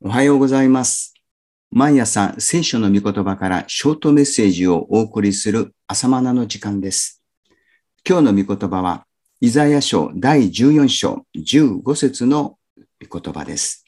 [0.00, 1.12] おはようございます。
[1.72, 7.20] 毎朝聖書の御言葉からショートメッセージをお送りする朝マナの時間です。
[8.08, 9.06] 今日の御言葉は、
[9.40, 12.58] イザヤ書第14章15節の
[13.10, 13.84] 御言葉です。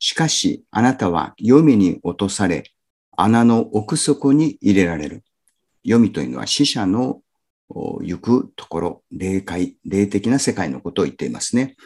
[0.00, 2.64] しかし、あなたは読みに落とされ、
[3.16, 5.22] 穴の奥底に入れられる。
[5.84, 7.20] 読みというのは死者の
[7.68, 11.76] 行くところ、霊界、霊的な世界のことを言っていますね。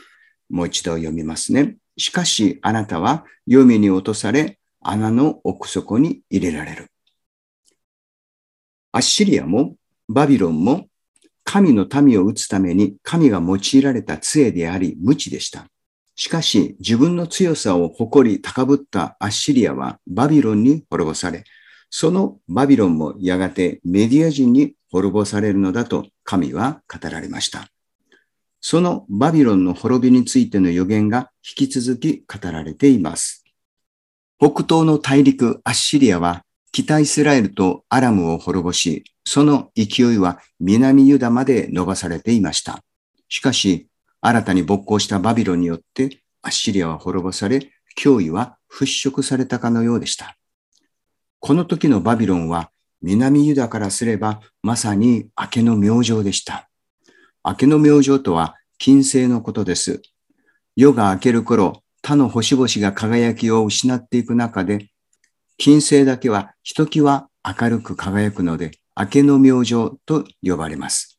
[0.48, 1.77] もう一度読みますね。
[1.96, 6.91] しかしあなたは読みに落とされ、穴の奥底に入れられる。
[8.92, 9.77] アッシリアも
[10.09, 10.88] バビロンも
[11.45, 15.66] 神の民を打つために神が用いられた杖であり無知でした。
[16.16, 21.45] しかし自分の強さを誇り高ぶったアッシリアはバビロンに滅ぼされ、
[21.88, 27.69] そのバビロンもやがてメディア人に滅ぼされるのだと神は語られました。
[28.60, 33.45] そのバビロンの滅びについての予言が引き続き語られています。
[34.38, 42.83] 北東の大陸アッシリアは北イスラエルとアラムを滅ぼし、その勢いは南ユダまで伸ばされていました。
[43.28, 43.88] しかし、
[44.20, 50.36] 新たに勃興したバビロンによってアッシリアは滅ぼされ、脅威は払拭されたかのようでした。
[51.38, 52.70] この時のバビロンは
[53.03, 56.69] 南ユダからすればまさに明けの明星でした。
[57.42, 60.02] 明けの明星とは金星のことです。
[60.77, 64.91] 夜が明ける頃、他の星々が輝きを失っていく中で、
[65.56, 71.19] 金星だけはひときわ明るく輝くので、明けの明星と呼ばれます。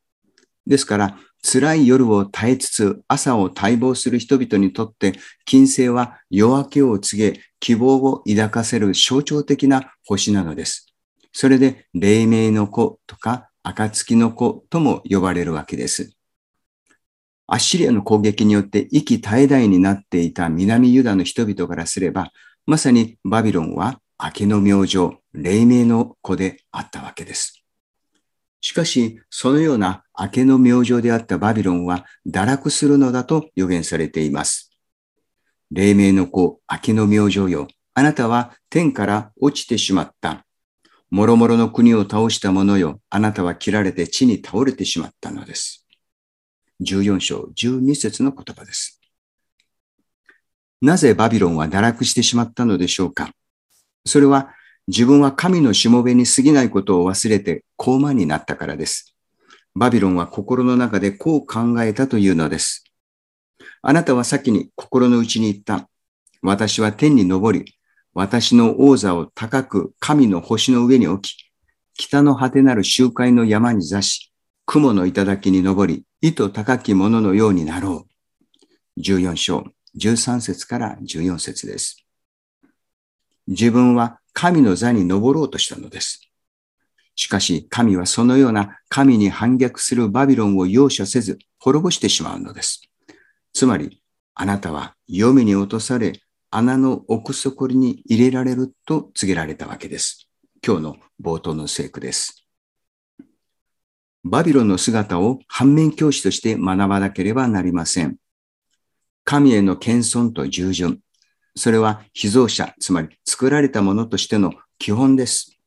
[0.67, 5.13] ですから、辛い夜を耐えつつ朝を待望する人々にとって、
[5.45, 10.93] 金星は夜明けを告げ、希望を抱かせる象徴的な星なのです。
[11.33, 16.15] それで、黎明の子とか、暁の子とも呼ばれるわけです。
[17.47, 22.31] アッシリアの攻撃によって息絶え絶えになっていた南ユダの人々からすれば、
[22.65, 27.63] まさにバビロンは明けの明星、黎明の子であったわけです。
[28.61, 34.71] しかし、そのような明けの明星であったバビロンは堕落するのだと予言されています。
[35.71, 37.67] 黎明の子、明けの明星よ。
[37.93, 40.45] あなたは天から落ちてしまった。
[41.11, 43.01] もろもろの国を倒した者よ。
[43.09, 45.85] あなたは切られて地に倒れてしまったのです。
[46.81, 49.01] 14章12節の言葉です。
[50.81, 53.29] なぜバビロンは堕落してしまったのでしょうか
[54.05, 54.55] それは
[54.87, 59.13] 自分は神のしもべに過ぎないことを忘れて高慢になったからです。
[59.75, 62.85] バビロンは心の中でこう考えたというのです。
[63.81, 65.89] あなたは先に心の内に言った。
[66.41, 67.75] 私は天に昇り、
[68.13, 71.51] 私の王座を高く神の星の上に置き、
[71.95, 74.33] 北の果てなる集会の山に座し、
[74.65, 78.05] 雲の頂に登り、意図高きものようになろ
[78.97, 79.01] う。
[79.01, 79.65] 14章、
[79.97, 82.05] 13節から14節です。
[83.47, 86.21] 自分は神の座に登ろうとしたのです。
[87.15, 92.81] しかし神はそのような神に反逆するバビロンを容赦せず滅ぼしてしまうのです。
[93.53, 94.01] つまり、
[94.33, 96.13] あなたは読みに落とされ、
[96.53, 100.27] 穴の奥底に入れられると告げられたわけです。
[100.65, 102.45] 今日の冒頭の聖句です。
[104.25, 108.17] バビロンの姿を反面教師として学ばなければなりません。
[109.23, 110.99] 神への謙遜と従順。
[111.55, 115.57] それは被造者、つまり作られたものとしての基本です。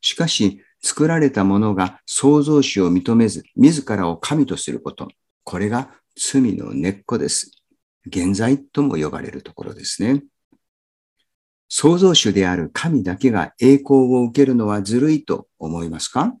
[0.00, 5.08] しかし、作られたものが創造主を認めず、自らを神とすること。
[5.42, 7.57] これが罪の根っこです。
[8.08, 10.24] 現在とも呼ばれるところですね。
[11.68, 16.34] 創造主である神だけが栄光を受けるのはずるいと思いますか？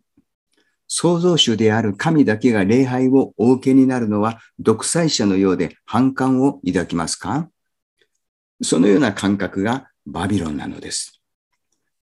[0.86, 7.50] 創造主である神だけが礼拝をお受けになるのは独裁者のようで反感を抱きますか？
[8.62, 11.20] そのような感覚がバビロンなのです。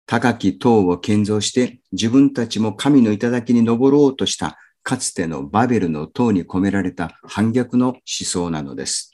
[0.06, 9.13] 高き塔を建造して自分たちも神の頂に登ろうとしたかつてのバベルの塔に込められた反逆の思想なのです。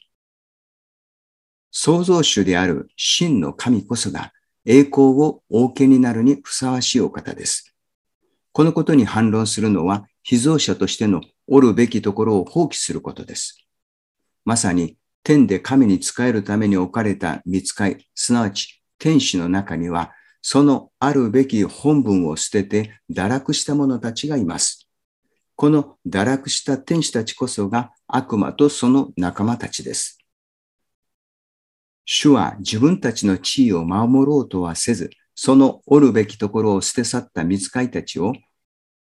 [1.70, 4.32] 創造主である真の神こそが
[4.64, 7.74] 栄光をお受けになるにふさわしいお方です。
[8.52, 13.64] このことに反論するのは被造者としてのおるべきところを放棄することです。
[14.44, 20.12] まさに天で神に仕えるために置かれた見つかい、すなわち天使の中には
[20.42, 24.88] そのあるべき本文を捨てて堕落した者たちがいます。
[25.56, 30.19] この堕落した天使たちこそが悪魔とその仲間たちです。
[32.12, 38.32] 主は自分たちの地位を守ろうとはせず、そのおるべきところを捨て去った見つかいたちを、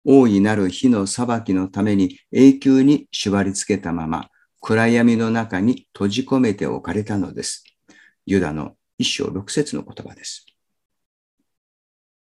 [0.05, 4.29] 大いなる火の裁きのために永久に縛り付けたまま、
[4.61, 7.63] 暗闇の中に閉じ込めておかれたのです。
[8.27, 10.45] ユダの一章六節の言葉です。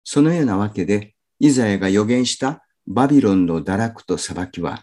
[0.04, 4.82] そのようなわけで、イザヤが予言したバビロンの堕落と裁きは、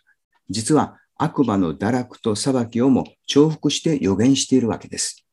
[0.48, 5.26] 実は悪魔の堕落と裁きをも重複して予言しているわけです。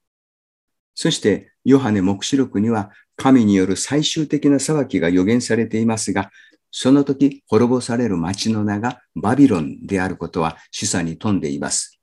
[1.00, 6.32] そして、ヨハネ目視録には神による最終的な裁きが予言されていますが、
[6.72, 12.00] その時滅ぼされる町の名がバビロンであることは示唆に富んでいます。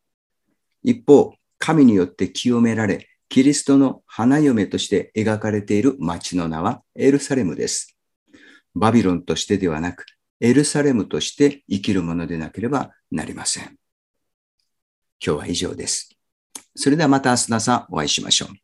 [0.84, 7.96] 一方、神によって清められ、キリストの花嫁として描かれている町の名はエルサレムです。
[8.76, 10.04] バビロンとしてではなく、
[10.38, 13.76] エルサレムとして生きるものでなければなりません。
[15.20, 16.16] 今日は以上です。
[16.76, 18.63] それではまた明日の朝お会いしましょう。